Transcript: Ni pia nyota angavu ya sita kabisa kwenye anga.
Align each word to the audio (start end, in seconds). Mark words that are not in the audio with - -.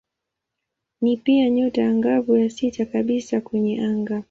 Ni 1.01 1.17
pia 1.17 1.49
nyota 1.49 1.87
angavu 1.89 2.37
ya 2.37 2.49
sita 2.49 2.85
kabisa 2.85 3.41
kwenye 3.41 3.81
anga. 3.81 4.19